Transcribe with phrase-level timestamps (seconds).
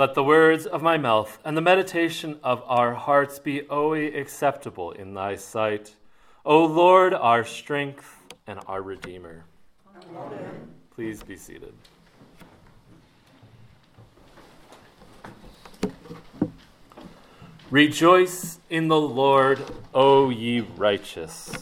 [0.00, 4.92] Let the words of my mouth and the meditation of our hearts be always acceptable
[4.92, 5.94] in thy sight,
[6.42, 8.16] O Lord, our strength
[8.46, 9.44] and our Redeemer.
[9.94, 10.70] Amen.
[10.94, 11.74] Please be seated.
[17.70, 19.60] Rejoice in the Lord,
[19.92, 21.52] O ye righteous.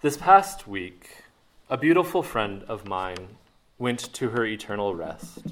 [0.00, 1.24] This past week,
[1.68, 3.36] a beautiful friend of mine
[3.78, 5.42] went to her eternal rest.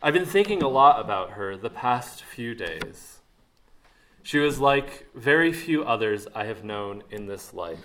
[0.00, 3.18] I've been thinking a lot about her the past few days.
[4.22, 7.84] She was like very few others I have known in this life.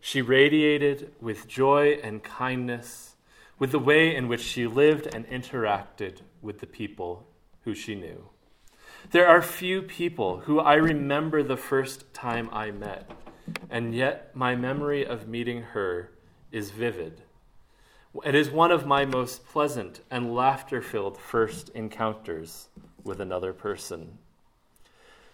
[0.00, 3.16] She radiated with joy and kindness
[3.58, 7.26] with the way in which she lived and interacted with the people
[7.64, 8.30] who she knew.
[9.10, 13.10] There are few people who I remember the first time I met,
[13.68, 16.12] and yet my memory of meeting her
[16.50, 17.20] is vivid.
[18.24, 22.68] It is one of my most pleasant and laughter filled first encounters
[23.02, 24.18] with another person.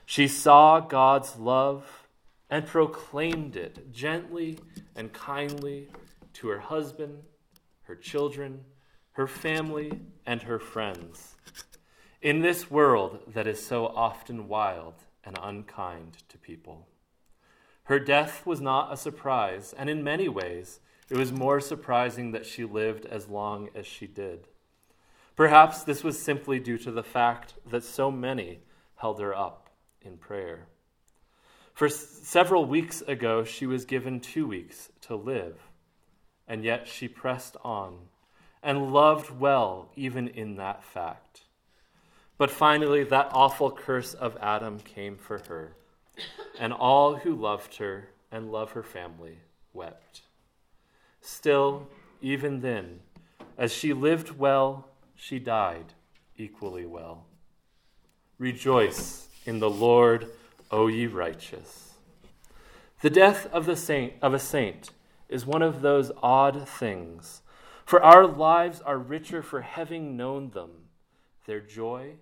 [0.07, 2.09] She saw God's love
[2.51, 4.59] and proclaimed it gently
[4.97, 5.89] and kindly
[6.35, 7.23] to her husband,
[7.83, 8.65] her children,
[9.13, 11.35] her family, and her friends.
[12.21, 16.87] In this world that is so often wild and unkind to people.
[17.85, 20.81] Her death was not a surprise, and in many ways,
[21.13, 24.49] it was more surprising that she lived as long as she did.
[25.37, 28.61] Perhaps this was simply due to the fact that so many
[28.97, 29.69] held her up
[30.01, 30.69] in prayer.
[31.75, 35.59] For s- several weeks ago, she was given two weeks to live,
[36.49, 38.09] and yet she pressed on
[38.63, 41.43] and loved well even in that fact.
[42.39, 45.77] But finally, that awful curse of Adam came for her,
[46.59, 49.41] and all who loved her and love her family
[49.75, 50.23] wept.
[51.23, 51.87] Still,
[52.21, 53.01] even then,
[53.57, 55.95] as she lived well, she died
[56.37, 57.27] equally well.
[58.39, 60.27] Rejoice in the Lord,
[60.73, 61.95] O ye righteous.
[63.03, 64.91] The death of, the saint, of a saint
[65.29, 67.43] is one of those odd things,
[67.85, 70.71] for our lives are richer for having known them,
[71.47, 72.15] their joy,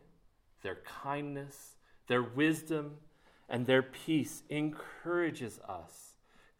[0.62, 1.76] their kindness,
[2.06, 2.98] their wisdom,
[3.48, 6.09] and their peace encourages us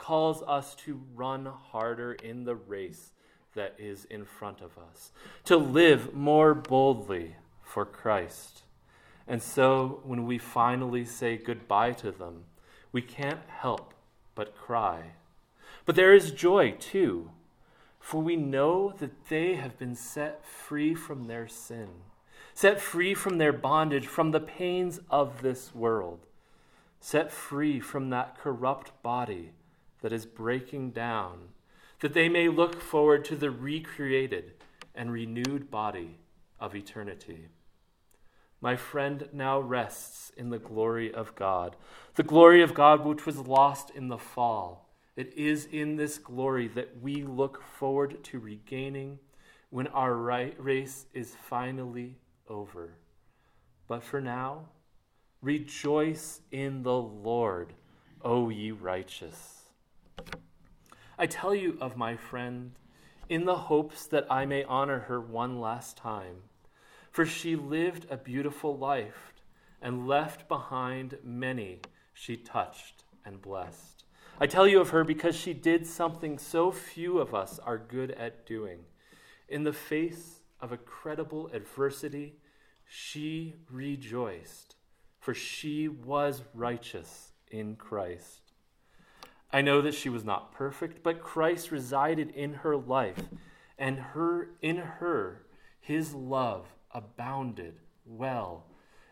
[0.01, 3.13] calls us to run harder in the race
[3.55, 5.13] that is in front of us,
[5.45, 8.63] to live more boldly for Christ.
[9.29, 12.45] And so when we finally say goodbye to them,
[12.93, 13.93] we can't help
[14.35, 15.13] but cry.
[15.85, 17.31] But there is joy too,
[17.99, 21.89] for we know that they have been set free from their sin,
[22.55, 26.21] set free from their bondage, from the pains of this world,
[27.01, 29.51] set free from that corrupt body
[30.03, 31.49] that is breaking down,
[32.01, 34.55] that they may look forward to the recreated
[34.95, 36.19] and renewed body
[36.59, 37.49] of eternity.
[38.61, 41.77] My friend now rests in the glory of God,
[42.17, 44.91] the glory of God which was lost in the fall.
[45.17, 49.19] It is in this glory that we look forward to regaining
[49.71, 52.17] when our race is finally
[52.49, 52.95] over.
[53.89, 54.67] But for now,
[55.41, 57.73] rejoice in the Lord,
[58.23, 59.60] O ye righteous.
[61.19, 62.73] I tell you of my friend
[63.29, 66.37] in the hopes that I may honor her one last time.
[67.11, 69.33] For she lived a beautiful life
[69.83, 71.81] and left behind many
[72.13, 74.05] she touched and blessed.
[74.39, 78.13] I tell you of her because she did something so few of us are good
[78.13, 78.81] at doing.
[79.49, 82.37] In the face of a credible adversity,
[82.87, 84.77] she rejoiced,
[85.19, 88.50] for she was righteous in Christ.
[89.53, 93.25] I know that she was not perfect, but Christ resided in her life,
[93.79, 95.47] and her in her
[95.81, 98.67] his love abounded well,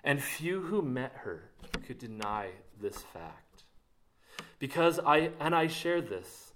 [0.05, 1.51] and few who met her
[1.87, 2.51] could deny
[2.81, 3.65] this fact.
[4.59, 6.53] Because I and I share this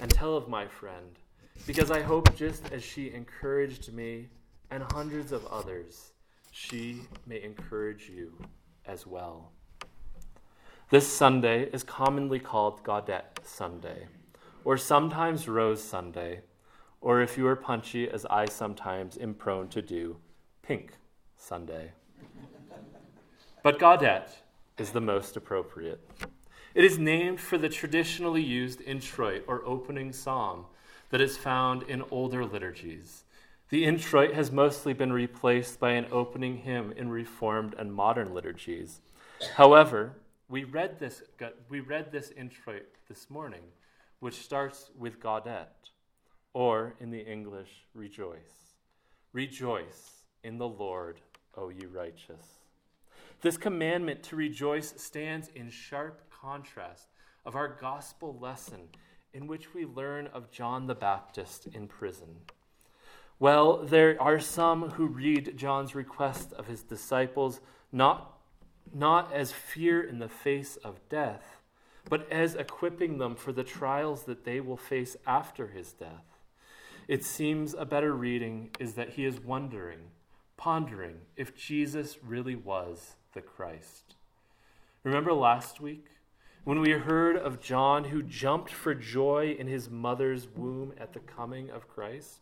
[0.00, 1.18] and tell of my friend,
[1.66, 4.28] because I hope just as she encouraged me
[4.70, 6.12] and hundreds of others,
[6.52, 8.32] she may encourage you
[8.86, 9.52] as well.
[10.88, 14.06] This Sunday is commonly called Gaudete Sunday,
[14.64, 16.42] or sometimes Rose Sunday,
[17.00, 20.18] or if you are punchy, as I sometimes am prone to do,
[20.62, 20.92] Pink
[21.36, 21.90] Sunday.
[23.64, 24.30] but Gaudete
[24.78, 26.08] is the most appropriate.
[26.72, 30.66] It is named for the traditionally used introit or opening psalm
[31.10, 33.24] that is found in older liturgies.
[33.70, 39.00] The introit has mostly been replaced by an opening hymn in Reformed and modern liturgies.
[39.56, 40.14] However,
[40.48, 41.22] we read this,
[41.68, 43.62] we read this introit this morning,
[44.20, 45.90] which starts with Gaudete,
[46.52, 48.74] or in the English, rejoice.
[49.32, 51.20] Rejoice in the Lord,
[51.56, 52.60] O ye righteous.
[53.42, 57.08] This commandment to rejoice stands in sharp contrast
[57.44, 58.88] of our gospel lesson
[59.34, 62.36] in which we learn of John the Baptist in prison.
[63.38, 67.60] Well, there are some who read John's request of his disciples
[67.92, 68.35] not,
[68.94, 71.58] not as fear in the face of death,
[72.08, 76.38] but as equipping them for the trials that they will face after his death.
[77.08, 80.10] It seems a better reading is that he is wondering,
[80.56, 84.14] pondering if Jesus really was the Christ.
[85.04, 86.06] Remember last week
[86.64, 91.20] when we heard of John who jumped for joy in his mother's womb at the
[91.20, 92.40] coming of Christ?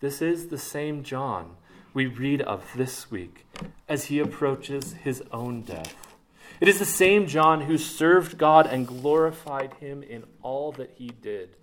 [0.00, 1.56] This is the same John
[1.98, 3.44] we read of this week
[3.88, 6.14] as he approaches his own death.
[6.60, 11.08] It is the same John who served God and glorified him in all that he
[11.08, 11.56] did.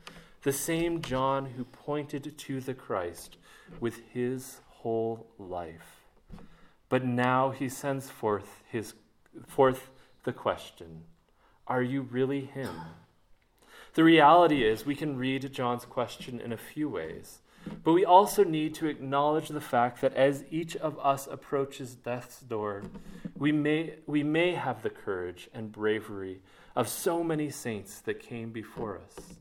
[0.44, 3.38] The same John who pointed to the Christ
[3.80, 6.04] with his whole life.
[6.90, 8.94] But now he sends forth his
[9.48, 9.90] forth
[10.26, 11.04] the question,
[11.66, 12.76] are you really him?
[13.94, 17.40] The reality is we can read John's question in a few ways.
[17.84, 22.40] But we also need to acknowledge the fact that as each of us approaches death's
[22.42, 22.84] door,
[23.38, 26.42] we may, we may have the courage and bravery
[26.76, 29.36] of so many saints that came before us.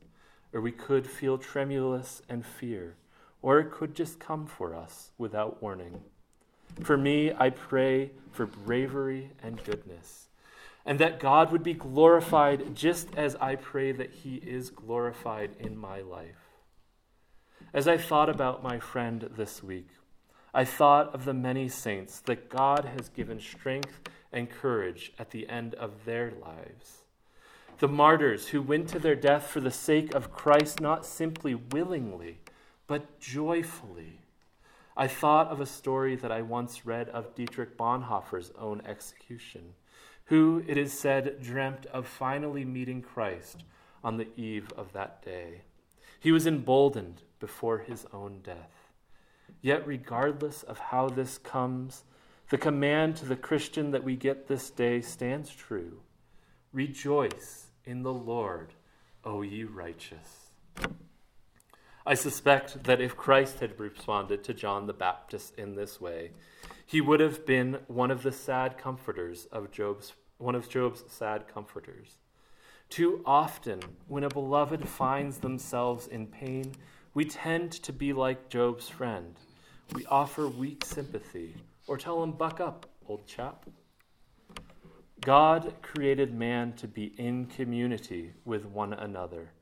[0.53, 2.97] Or we could feel tremulous and fear,
[3.43, 6.03] or it could just come for us without warning.
[6.83, 10.29] For me, I pray for bravery and goodness,
[10.85, 15.77] and that God would be glorified just as I pray that He is glorified in
[15.77, 16.44] my life.
[17.75, 19.89] As I thought about my friend this week,
[20.55, 23.99] I thought of the many saints that God has given strength
[24.33, 26.99] and courage at the end of their lives.
[27.81, 32.39] The martyrs who went to their death for the sake of Christ, not simply willingly,
[32.87, 34.21] but joyfully.
[34.97, 39.75] I thought of a story that I once read of Dietrich Bonhoeffer's own execution,
[40.27, 43.65] who, it is said, dreamt of finally meeting Christ
[44.05, 45.63] on the eve of that day.
[46.21, 48.89] He was emboldened before his own death.
[49.61, 52.05] Yet, regardless of how this comes,
[52.49, 56.01] the command to the Christian that we get this day stands true
[56.73, 58.73] Rejoice in the Lord,
[59.25, 60.53] O ye righteous.
[62.07, 66.31] I suspect that if Christ had responded to John the Baptist in this way,
[66.87, 71.47] he would have been one of the sad comforters of Job's one of Job's sad
[71.47, 72.17] comforters.
[72.89, 76.73] Too often, when a beloved finds themselves in pain,
[77.15, 79.37] we tend to be like Job's friend.
[79.95, 81.55] We offer weak sympathy
[81.87, 83.67] or tell him, buck up, old chap.
[85.21, 89.53] God created man to be in community with one another.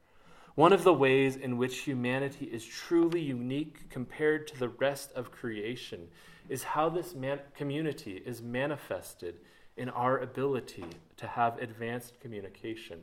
[0.54, 5.30] One of the ways in which humanity is truly unique compared to the rest of
[5.30, 6.08] creation
[6.48, 9.40] is how this man- community is manifested
[9.76, 10.86] in our ability
[11.18, 13.00] to have advanced communication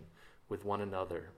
[0.47, 1.29] with one another.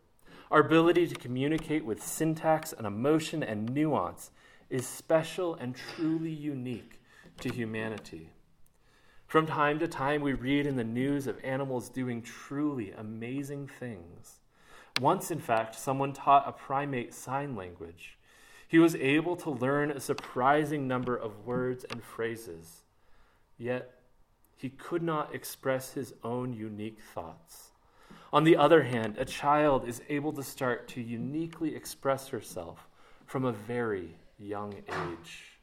[0.52, 4.32] Our ability to communicate with syntax and emotion and nuance
[4.70, 7.00] is special and truly unique
[7.40, 8.32] to humanity.
[9.28, 14.42] From time to time, we read in the news of animals doing truly amazing things.
[15.00, 18.18] Once, in fact, someone taught a primate sign language.
[18.68, 22.82] He was able to learn a surprising number of words and phrases,
[23.58, 24.02] yet
[24.58, 27.71] he could not express his own unique thoughts.
[28.34, 32.88] On the other hand, a child is able to start to uniquely express herself
[33.26, 35.60] from a very young age.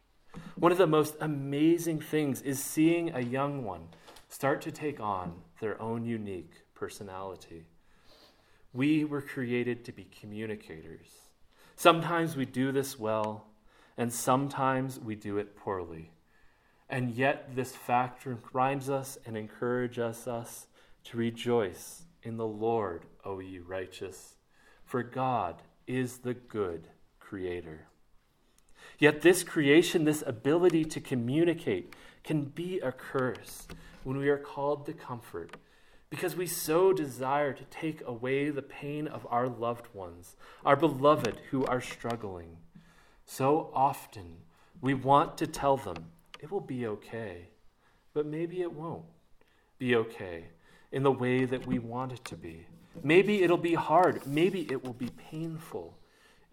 [0.56, 3.88] One of the most amazing things is seeing a young one
[4.28, 7.64] start to take on their own unique personality.
[8.74, 11.08] We were created to be communicators.
[11.74, 13.46] Sometimes we do this well,
[13.96, 16.12] and sometimes we do it poorly.
[16.90, 20.66] And yet, this fact reminds us and encourages us
[21.04, 24.34] to rejoice in the Lord, O ye righteous,
[24.84, 26.88] for God is the good
[27.20, 27.86] creator.
[28.98, 31.94] Yet, this creation, this ability to communicate,
[32.24, 33.68] can be a curse
[34.02, 35.56] when we are called to comfort
[36.10, 41.40] because we so desire to take away the pain of our loved ones, our beloved
[41.50, 42.56] who are struggling.
[43.26, 44.38] So often
[44.80, 46.06] we want to tell them
[46.40, 47.50] it will be okay,
[48.14, 49.04] but maybe it won't
[49.78, 50.46] be okay
[50.92, 52.66] in the way that we want it to be.
[53.02, 54.26] Maybe it'll be hard.
[54.26, 55.96] Maybe it will be painful.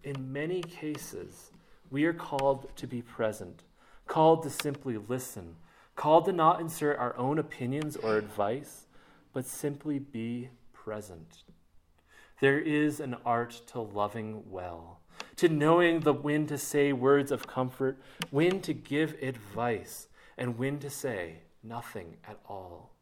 [0.04, 1.50] In many cases,
[1.90, 3.62] we are called to be present,
[4.06, 5.56] called to simply listen,
[5.96, 8.86] called to not insert our own opinions or advice,
[9.32, 11.42] but simply be present.
[12.40, 15.00] There is an art to loving well,
[15.36, 17.98] to knowing the when to say words of comfort,
[18.30, 22.95] when to give advice, and when to say nothing at all.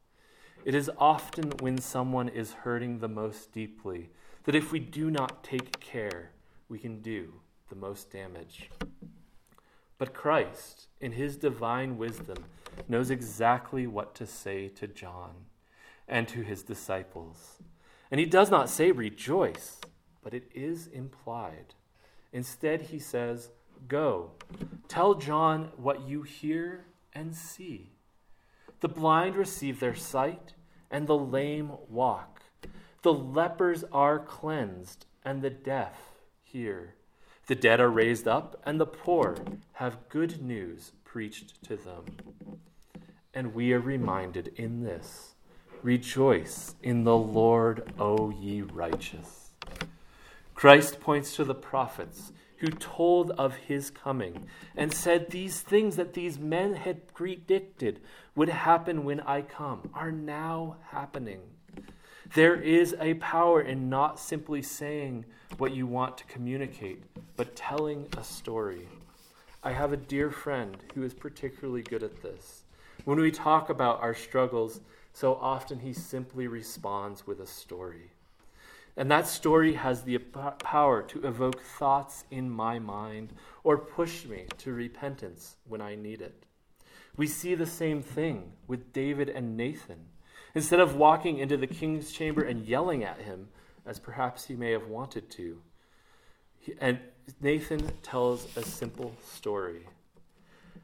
[0.64, 4.08] It is often when someone is hurting the most deeply
[4.44, 6.30] that if we do not take care,
[6.70, 7.34] we can do
[7.68, 8.70] the most damage.
[9.98, 12.46] But Christ, in his divine wisdom,
[12.88, 15.34] knows exactly what to say to John
[16.08, 17.58] and to his disciples.
[18.10, 19.80] And he does not say rejoice,
[20.22, 21.74] but it is implied.
[22.32, 23.50] Instead, he says,
[23.86, 24.30] Go,
[24.88, 27.90] tell John what you hear and see.
[28.80, 30.53] The blind receive their sight,
[30.90, 32.42] and the lame walk.
[33.02, 35.94] The lepers are cleansed, and the deaf
[36.42, 36.94] hear.
[37.46, 39.36] The dead are raised up, and the poor
[39.74, 42.04] have good news preached to them.
[43.34, 45.34] And we are reminded in this
[45.82, 49.50] Rejoice in the Lord, O ye righteous.
[50.54, 54.46] Christ points to the prophets who told of his coming
[54.76, 58.00] and said these things that these men had predicted
[58.34, 61.40] would happen when I come are now happening.
[62.34, 65.24] There is a power in not simply saying
[65.58, 67.02] what you want to communicate,
[67.36, 68.88] but telling a story.
[69.62, 72.64] I have a dear friend who is particularly good at this.
[73.04, 74.80] When we talk about our struggles,
[75.12, 78.10] so often he simply responds with a story.
[78.96, 83.32] And that story has the power to evoke thoughts in my mind
[83.64, 86.44] or push me to repentance when I need it.
[87.16, 90.06] We see the same thing with David and Nathan.
[90.54, 93.48] Instead of walking into the king's chamber and yelling at him,
[93.84, 95.60] as perhaps he may have wanted to,
[96.80, 97.00] and
[97.40, 99.86] Nathan tells a simple story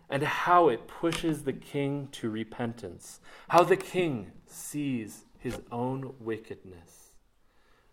[0.09, 7.00] and how it pushes the king to repentance, how the king sees his own wickedness.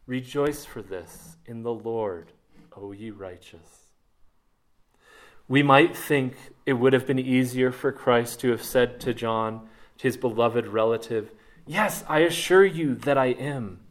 [0.08, 2.32] Rejoice for this in the Lord,
[2.78, 3.92] O ye righteous.
[5.50, 6.36] We might think
[6.66, 11.32] it would have been easier for Christ to have said to John, his beloved relative,
[11.66, 13.82] Yes, I assure you that I am.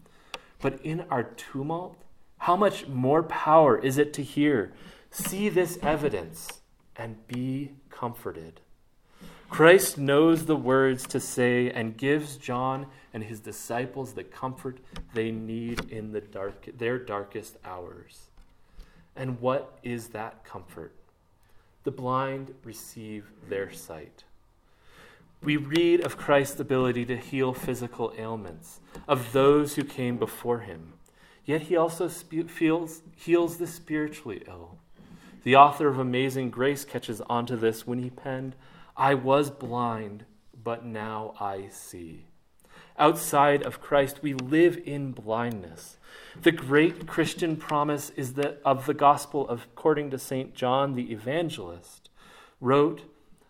[0.63, 1.99] But in our tumult,
[2.39, 4.73] how much more power is it to hear,
[5.11, 6.61] See this evidence,
[6.95, 8.61] and be comforted?
[9.49, 14.77] Christ knows the words to say and gives John and his disciples the comfort
[15.15, 18.27] they need in the dark, their darkest hours.
[19.17, 20.93] And what is that comfort?
[21.85, 24.25] The blind receive their sight.
[25.43, 30.93] We read of Christ's ability to heal physical ailments, of those who came before him.
[31.47, 34.77] Yet he also feels, heals the spiritually ill.
[35.43, 38.57] The author of Amazing Grace catches onto this when he penned,
[38.95, 40.27] I was blind,
[40.63, 42.27] but now I see.
[42.99, 45.99] Outside of Christ, we live in blindness.
[46.41, 50.55] The great Christian promise is that of the gospel according to St.
[50.55, 52.09] John the Evangelist
[52.61, 53.03] wrote,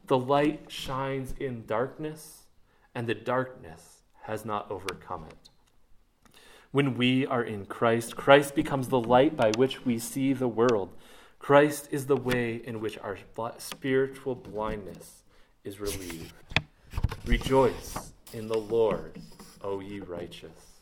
[0.06, 2.44] The light shines in darkness,
[2.94, 5.50] and the darkness has not overcome it.
[6.72, 10.90] When we are in Christ, Christ becomes the light by which we see the world.
[11.38, 13.16] Christ is the way in which our
[13.58, 15.22] spiritual blindness
[15.62, 16.34] is relieved.
[17.24, 19.20] Rejoice in the Lord,
[19.66, 20.80] O ye righteous.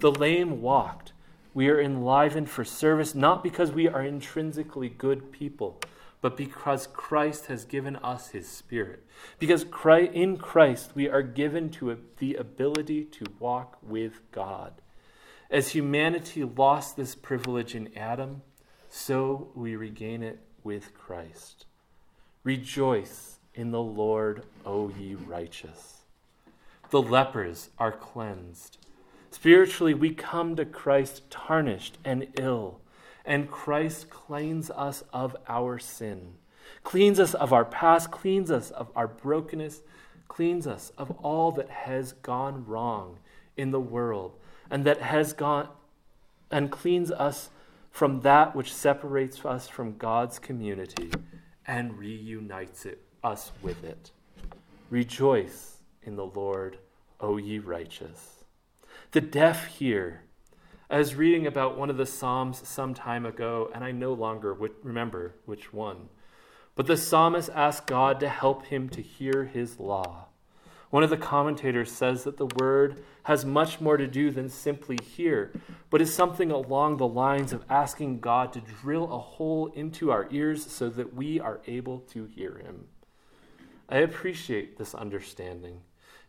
[0.00, 1.14] The lame walked.
[1.54, 5.80] We are enlivened for service not because we are intrinsically good people,
[6.20, 9.06] but because Christ has given us his Spirit.
[9.38, 9.64] Because
[10.12, 14.74] in Christ we are given to the ability to walk with God.
[15.50, 18.42] As humanity lost this privilege in Adam,
[18.90, 21.64] so we regain it with Christ.
[22.42, 26.03] Rejoice in the Lord, O ye righteous.
[26.94, 28.78] The lepers are cleansed.
[29.32, 32.82] Spiritually, we come to Christ tarnished and ill,
[33.24, 36.34] and Christ cleans us of our sin,
[36.84, 39.82] cleans us of our past, cleans us of our brokenness,
[40.28, 43.18] cleans us of all that has gone wrong
[43.56, 44.38] in the world,
[44.70, 45.70] and that has gone
[46.52, 47.50] and cleans us
[47.90, 51.10] from that which separates us from God's community
[51.66, 54.12] and reunites it us with it.
[54.90, 56.78] Rejoice in the Lord,
[57.20, 58.44] O ye righteous.
[59.12, 60.22] The deaf hear.
[60.90, 64.54] I was reading about one of the Psalms some time ago, and I no longer
[64.82, 66.08] remember which one.
[66.74, 70.26] But the psalmist asked God to help him to hear his law.
[70.90, 74.98] One of the commentators says that the word has much more to do than simply
[75.02, 75.52] hear,
[75.90, 80.28] but is something along the lines of asking God to drill a hole into our
[80.30, 82.86] ears so that we are able to hear him.
[83.88, 85.80] I appreciate this understanding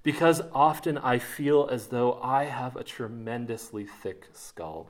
[0.06, 4.88] because often I feel as though I have a tremendously thick skull.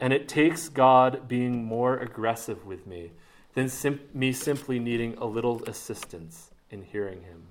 [0.00, 3.12] And it takes God being more aggressive with me
[3.52, 7.48] than sim- me simply needing a little assistance in hearing Him.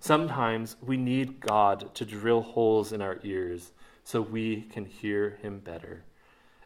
[0.00, 3.72] Sometimes we need God to drill holes in our ears
[4.04, 6.04] so we can hear Him better.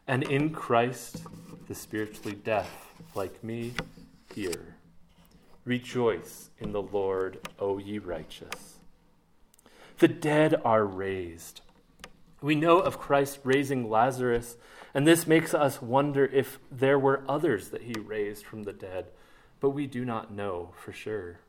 [0.09, 1.23] And in Christ,
[1.69, 3.75] the spiritually deaf, like me,
[4.35, 4.75] hear.
[5.63, 8.72] Rejoice in the Lord, O ye righteous.
[10.03, 11.61] The dead are raised.
[12.41, 14.57] We know of Christ raising Lazarus,
[14.93, 19.05] and this makes us wonder if there were others that he raised from the dead,
[19.61, 21.39] but we do not know for sure.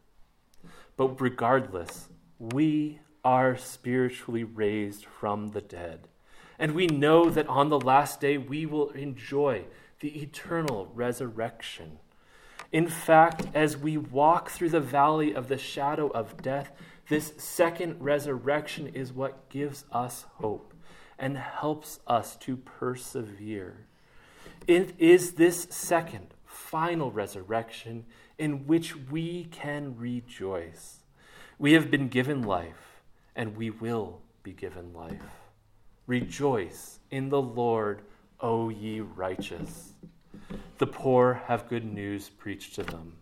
[0.96, 2.08] But regardless,
[2.38, 6.06] we are spiritually raised from the dead.
[6.56, 9.64] And we know that on the last day we will enjoy
[9.98, 11.98] the eternal resurrection.
[12.74, 16.72] In fact, as we walk through the valley of the shadow of death,
[17.08, 20.74] this second resurrection is what gives us hope
[21.16, 23.86] and helps us to persevere.
[24.66, 28.06] It is this second, final resurrection
[28.38, 31.04] in which we can rejoice.
[31.60, 33.02] We have been given life,
[33.36, 35.22] and we will be given life.
[36.08, 38.02] Rejoice in the Lord,
[38.40, 39.94] O ye righteous.
[40.78, 43.14] The poor have good news preached to them.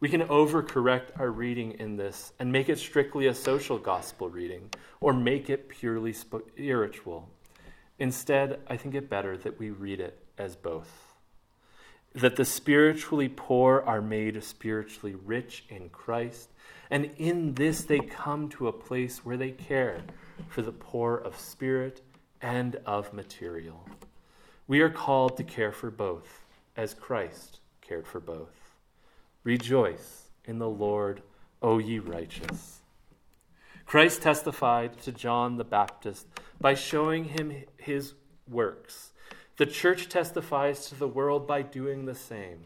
[0.00, 4.70] We can overcorrect our reading in this and make it strictly a social gospel reading
[5.00, 7.28] or make it purely spiritual.
[8.00, 11.14] Instead, I think it better that we read it as both.
[12.14, 16.50] That the spiritually poor are made spiritually rich in Christ,
[16.90, 20.00] and in this they come to a place where they care
[20.48, 22.00] for the poor of spirit
[22.40, 23.88] and of material.
[24.66, 26.41] We are called to care for both
[26.76, 28.76] as Christ cared for both.
[29.44, 31.22] Rejoice in the Lord,
[31.60, 32.80] O ye righteous.
[33.86, 36.26] Christ testified to John the Baptist
[36.60, 38.14] by showing him his
[38.48, 39.12] works.
[39.56, 42.64] The church testifies to the world by doing the same.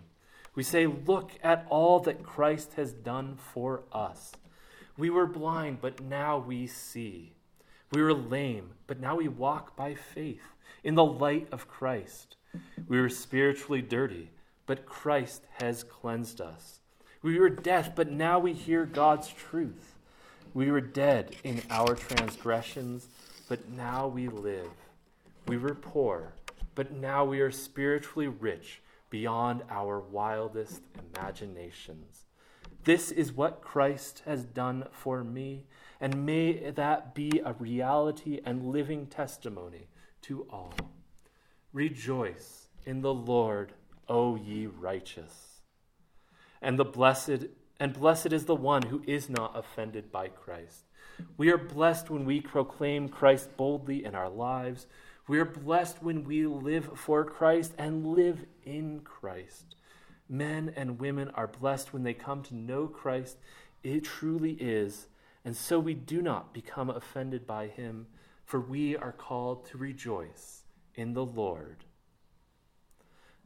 [0.54, 4.32] We say, Look at all that Christ has done for us.
[4.96, 7.32] We were blind, but now we see.
[7.92, 12.36] We were lame, but now we walk by faith in the light of Christ.
[12.88, 14.30] We were spiritually dirty,
[14.64, 16.80] but Christ has cleansed us.
[17.22, 19.96] We were deaf, but now we hear God's truth.
[20.54, 23.08] We were dead in our transgressions,
[23.49, 24.70] but now we live.
[25.49, 26.34] We were poor,
[26.76, 30.82] but now we are spiritually rich beyond our wildest
[31.14, 32.26] imaginations.
[32.84, 35.64] This is what Christ has done for me,
[36.00, 39.88] and may that be a reality and living testimony
[40.22, 40.75] to all.
[41.72, 43.72] Rejoice in the Lord,
[44.08, 45.60] O ye righteous.
[46.62, 47.46] And the blessed
[47.78, 50.84] and blessed is the one who is not offended by Christ.
[51.36, 54.86] We are blessed when we proclaim Christ boldly in our lives.
[55.28, 59.75] We are blessed when we live for Christ and live in Christ.
[60.28, 63.36] Men and women are blessed when they come to know Christ.
[63.82, 65.08] It truly is.
[65.44, 68.06] And so we do not become offended by him,
[68.44, 70.62] for we are called to rejoice
[70.94, 71.84] in the Lord.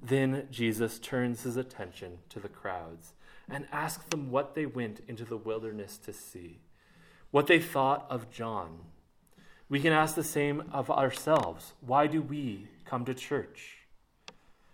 [0.03, 3.13] Then Jesus turns his attention to the crowds
[3.49, 6.61] and asks them what they went into the wilderness to see,
[7.31, 8.81] what they thought of John.
[9.69, 11.75] We can ask the same of ourselves.
[11.81, 13.77] Why do we come to church?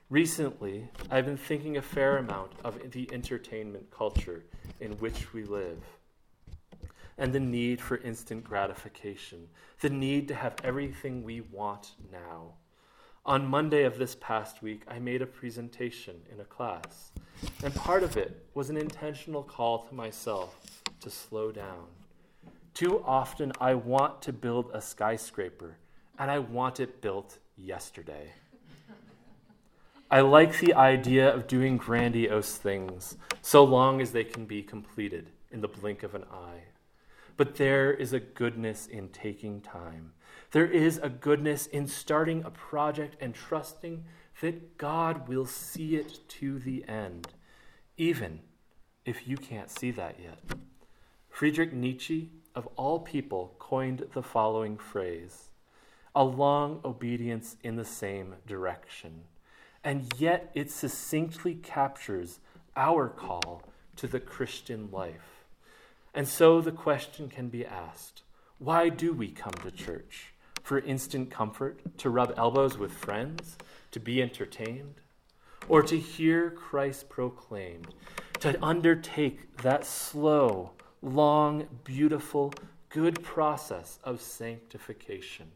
[0.08, 4.44] Recently, I've been thinking a fair amount of the entertainment culture
[4.80, 5.82] in which we live
[7.18, 9.48] and the need for instant gratification,
[9.80, 12.52] the need to have everything we want now.
[13.26, 17.10] On Monday of this past week, I made a presentation in a class,
[17.64, 21.86] and part of it was an intentional call to myself to slow down.
[22.72, 25.76] Too often, I want to build a skyscraper,
[26.20, 28.30] and I want it built yesterday.
[30.08, 35.30] I like the idea of doing grandiose things, so long as they can be completed
[35.50, 36.62] in the blink of an eye.
[37.36, 40.12] But there is a goodness in taking time
[40.52, 44.04] there is a goodness in starting a project and trusting
[44.40, 47.28] that God will see it to the end,
[47.96, 48.40] even
[49.04, 50.38] if you can't see that yet.
[51.30, 55.50] Friedrich Nietzsche, of all people, coined the following phrase
[56.14, 59.24] a long obedience in the same direction.
[59.84, 62.40] And yet it succinctly captures
[62.74, 63.62] our call
[63.96, 65.44] to the Christian life.
[66.14, 68.22] And so the question can be asked
[68.58, 70.32] why do we come to church?
[70.66, 73.56] For instant comfort, to rub elbows with friends,
[73.92, 74.96] to be entertained,
[75.68, 77.94] or to hear Christ proclaimed,
[78.40, 82.52] to undertake that slow, long, beautiful,
[82.88, 85.52] good process of sanctification.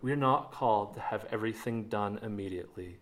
[0.00, 2.98] We are not called to have everything done immediately.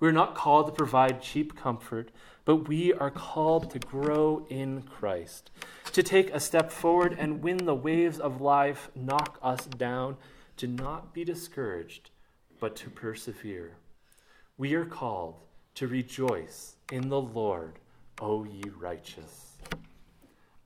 [0.00, 2.10] We are not called to provide cheap comfort,
[2.44, 5.52] but we are called to grow in Christ,
[5.92, 10.16] to take a step forward and when the waves of life knock us down,
[10.58, 12.10] to not be discouraged,
[12.60, 13.76] but to persevere.
[14.56, 15.36] We are called
[15.76, 17.78] to rejoice in the Lord,
[18.20, 19.56] O ye righteous.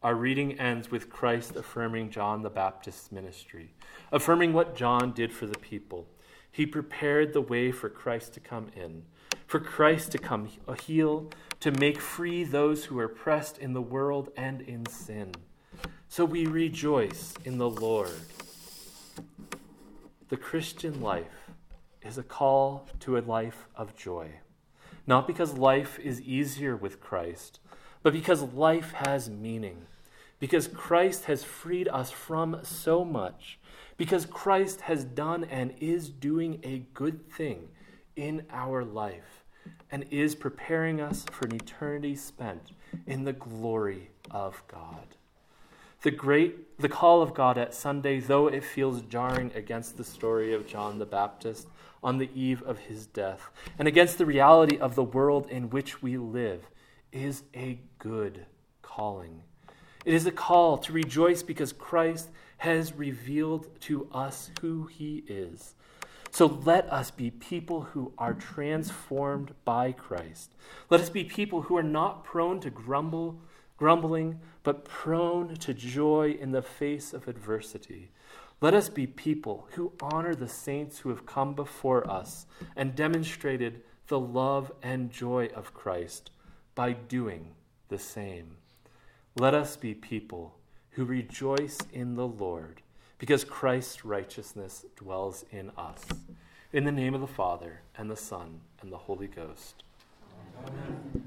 [0.02, 3.74] Our reading ends with Christ affirming John the Baptist's ministry,
[4.10, 6.08] affirming what John did for the people.
[6.50, 9.04] He prepared the way for Christ to come in,
[9.46, 10.48] for Christ to come
[10.80, 15.34] heal, to make free those who are pressed in the world and in sin.
[16.08, 18.10] So we rejoice in the Lord.
[20.32, 21.50] The Christian life
[22.00, 24.30] is a call to a life of joy,
[25.06, 27.60] not because life is easier with Christ,
[28.02, 29.82] but because life has meaning.
[30.38, 33.58] Because Christ has freed us from so much,
[33.98, 37.68] because Christ has done and is doing a good thing
[38.16, 39.44] in our life,
[39.90, 42.70] and is preparing us for an eternity spent
[43.06, 45.08] in the glory of God.
[46.02, 50.66] The great the call of Gaudete Sunday, though it feels jarring against the story of
[50.66, 51.68] John the Baptist
[52.02, 56.02] on the eve of his death, and against the reality of the world in which
[56.02, 56.68] we live,
[57.12, 58.46] is a good
[58.82, 59.42] calling.
[60.04, 65.76] It is a call to rejoice because Christ has revealed to us who he is.
[66.32, 70.50] So let us be people who are transformed by Christ.
[70.90, 73.38] Let us be people who are not prone to grumble,
[73.82, 78.12] grumbling, but prone to joy in the face of adversity.
[78.60, 83.82] Let us be people who honor the saints who have come before us and demonstrated
[84.06, 86.30] the love and joy of Christ
[86.76, 87.56] by doing
[87.88, 88.58] the same.
[89.36, 90.54] Let us be people
[90.90, 92.82] who rejoice in the Lord
[93.18, 96.04] because Christ's righteousness dwells in us.
[96.72, 99.82] In the name of the Father, and the Son, and the Holy Ghost.
[100.68, 101.22] Amen.